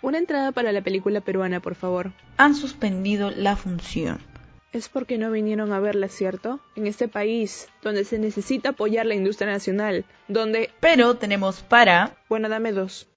[0.00, 2.12] Una entrada para la película peruana, por favor.
[2.36, 4.24] Han suspendido la función.
[4.72, 6.60] Es porque no vinieron a verla, ¿cierto?
[6.76, 10.72] En este país, donde se necesita apoyar la industria nacional, donde...
[10.78, 12.16] Pero tenemos para...
[12.28, 13.08] Bueno, dame dos.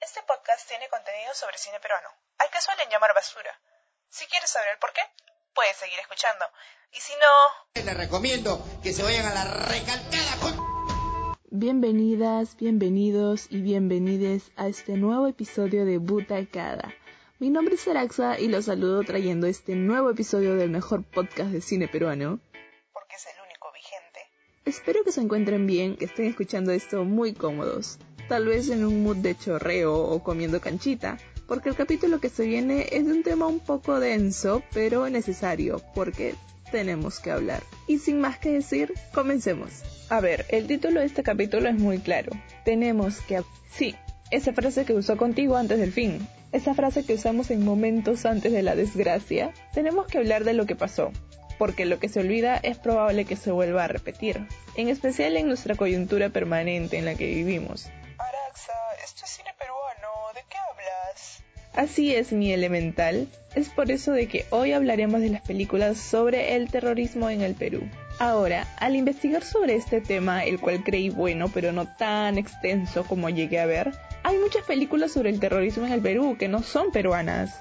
[0.00, 2.08] Este podcast tiene contenido sobre cine peruano,
[2.38, 3.50] al que suelen llamar basura.
[4.08, 5.02] Si quieres saber el por qué,
[5.54, 6.46] puedes seguir escuchando.
[6.92, 7.84] Y si no...
[7.84, 10.55] Les recomiendo que se vayan a la recalcada con...
[11.58, 16.92] Bienvenidas, bienvenidos y bienvenides a este nuevo episodio de Butacada.
[17.38, 21.62] Mi nombre es Araxa y los saludo trayendo este nuevo episodio del mejor podcast de
[21.62, 22.40] cine peruano.
[22.92, 24.20] Porque es el único vigente.
[24.66, 27.98] Espero que se encuentren bien, que estén escuchando esto muy cómodos.
[28.28, 31.16] Tal vez en un mood de chorreo o comiendo canchita,
[31.48, 35.80] porque el capítulo que se viene es de un tema un poco denso, pero necesario,
[35.94, 36.34] porque
[36.70, 37.62] tenemos que hablar.
[37.86, 39.82] Y sin más que decir, comencemos.
[40.08, 42.32] A ver, el título de este capítulo es muy claro.
[42.64, 43.42] Tenemos que...
[43.70, 43.94] Sí,
[44.30, 46.26] esa frase que usó contigo antes del fin.
[46.52, 49.52] Esa frase que usamos en momentos antes de la desgracia.
[49.72, 51.12] Tenemos que hablar de lo que pasó.
[51.58, 54.46] Porque lo que se olvida es probable que se vuelva a repetir.
[54.76, 57.88] En especial en nuestra coyuntura permanente en la que vivimos.
[61.76, 63.28] Así es mi elemental.
[63.54, 67.54] Es por eso de que hoy hablaremos de las películas sobre el terrorismo en el
[67.54, 67.82] Perú.
[68.18, 73.28] Ahora, al investigar sobre este tema, el cual creí bueno, pero no tan extenso como
[73.28, 76.90] llegué a ver, hay muchas películas sobre el terrorismo en el Perú que no son
[76.92, 77.60] peruanas.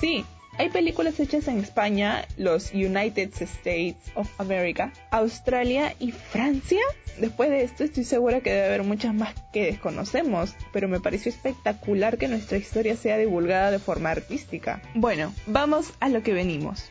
[0.00, 0.26] Sí,
[0.58, 6.80] hay películas hechas en España, los United States of America, Australia y Francia.
[7.18, 11.30] Después de esto estoy segura que debe haber muchas más que desconocemos, pero me pareció
[11.30, 14.82] espectacular que nuestra historia sea divulgada de forma artística.
[14.94, 16.90] Bueno, vamos a lo que venimos.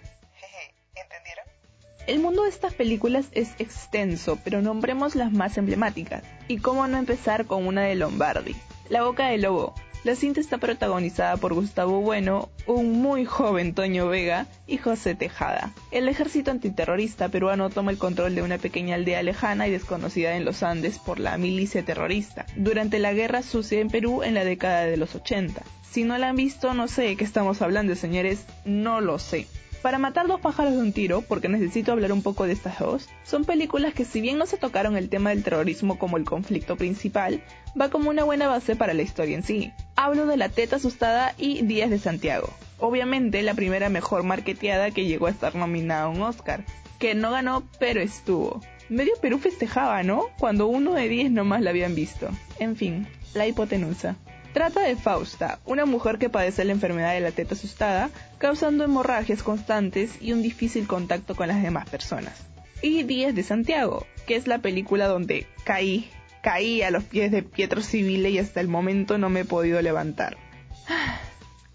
[2.06, 6.24] El mundo de estas películas es extenso, pero nombremos las más emblemáticas.
[6.50, 8.58] Y cómo no empezar con una de Lombardi.
[8.90, 9.74] La Boca del Lobo.
[10.04, 15.72] La cinta está protagonizada por Gustavo Bueno, un muy joven Toño Vega y José Tejada.
[15.92, 20.44] El ejército antiterrorista peruano toma el control de una pequeña aldea lejana y desconocida en
[20.44, 24.82] los Andes por la milicia terrorista, durante la guerra sucia en Perú en la década
[24.82, 25.64] de los 80.
[25.90, 29.48] Si no la han visto, no sé de qué estamos hablando, señores, no lo sé.
[29.84, 33.10] Para matar dos pájaros de un tiro, porque necesito hablar un poco de estas dos,
[33.24, 36.78] son películas que si bien no se tocaron el tema del terrorismo como el conflicto
[36.78, 37.44] principal,
[37.80, 39.74] va como una buena base para la historia en sí.
[39.96, 42.52] Hablo de La Teta Asustada y Días de Santiago.
[42.80, 46.66] Obviamente la primera mejor marketeada que llegó a estar nominada a un Oscar,
[47.00, 48.60] que no ganó pero estuvo.
[48.90, 50.30] Medio Perú festejaba, ¿no?
[50.40, 52.28] Cuando uno de diez nomás la habían visto.
[52.60, 54.16] En fin, la hipotenusa.
[54.52, 58.10] Trata de Fausta, una mujer que padece la enfermedad de la teta asustada,
[58.40, 62.34] causando hemorragias constantes y un difícil contacto con las demás personas.
[62.82, 66.10] Y Días de Santiago, que es la película donde caí,
[66.44, 69.82] caí a los pies de Pietro Civile y hasta el momento no me he podido
[69.82, 70.38] levantar.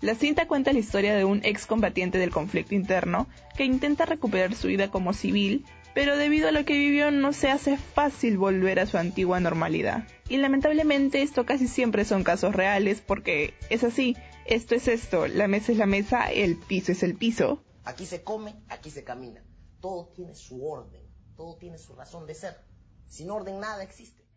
[0.00, 3.26] La cinta cuenta la historia de un excombatiente del conflicto interno
[3.56, 5.64] que intenta recuperar su vida como civil,
[5.94, 10.06] pero debido a lo que vivió no se hace fácil volver a su antigua normalidad.
[10.28, 15.48] Y lamentablemente esto casi siempre son casos reales porque es así, esto es esto, la
[15.48, 17.64] mesa es la mesa, el piso es el piso.
[17.84, 19.42] Aquí se come, aquí se camina.
[19.80, 21.00] Todo tiene su orden,
[21.36, 22.54] todo tiene su razón de ser.
[23.08, 24.27] Sin orden nada existe.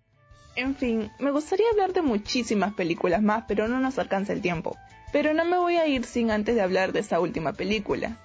[0.55, 4.77] En fin, me gustaría hablar de muchísimas películas más, pero no nos alcanza el tiempo.
[5.11, 8.17] Pero no me voy a ir sin antes de hablar de esta última película.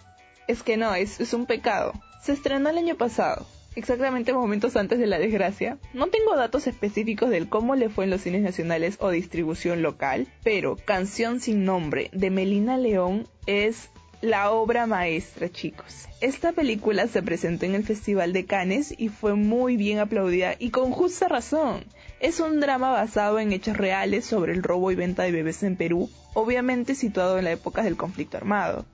[0.49, 1.93] Es que no, es, es un pecado.
[2.23, 5.79] Se estrenó el año pasado, exactamente momentos antes de la desgracia.
[5.93, 10.27] No tengo datos específicos del cómo le fue en los cines nacionales o distribución local,
[10.43, 13.91] pero Canción sin nombre de Melina León es
[14.21, 16.07] la obra maestra, chicos.
[16.21, 20.71] Esta película se presentó en el Festival de Cannes y fue muy bien aplaudida y
[20.71, 21.85] con justa razón.
[22.21, 25.77] Es un drama basado en hechos reales sobre el robo y venta de bebés en
[25.77, 28.87] Perú, obviamente situado en la época del conflicto armado.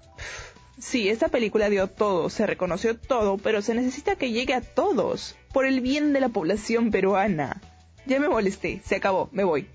[0.79, 5.37] Sí, esta película dio todo, se reconoció todo, pero se necesita que llegue a todos,
[5.53, 7.63] por el bien de la población peruana.
[8.05, 9.69] Ya me molesté, se acabó, me voy.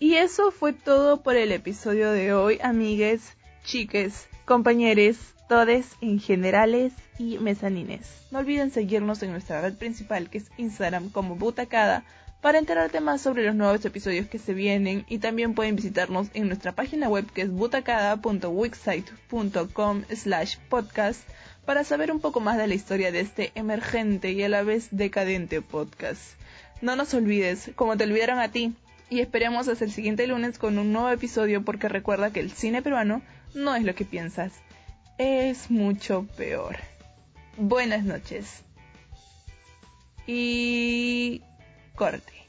[0.00, 5.16] Y eso fue todo por el episodio de hoy, amigues, chiques, compañeros,
[5.48, 8.08] todes en generales y mezanines.
[8.30, 12.04] No olviden seguirnos en nuestra red principal que es Instagram como Butacada
[12.40, 16.48] para enterarte más sobre los nuevos episodios que se vienen y también pueden visitarnos en
[16.48, 21.20] nuestra página web que es butacada.wixsite.com slash podcast
[21.64, 24.88] para saber un poco más de la historia de este emergente y a la vez
[24.90, 26.20] decadente podcast.
[26.80, 28.74] No nos olvides, como te olvidaron a ti,
[29.08, 32.82] y esperemos hasta el siguiente lunes con un nuevo episodio porque recuerda que el cine
[32.82, 33.22] peruano
[33.54, 34.52] no es lo que piensas,
[35.18, 36.76] es mucho peor.
[37.56, 38.62] Buenas noches.
[40.26, 41.42] Y
[41.94, 42.41] corte.